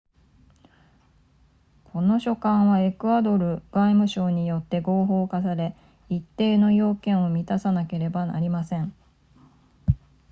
[1.83, 5.75] この書簡はエクアドル外務省によって合法化され
[6.09, 8.95] 一定の要件を満たさなければなりません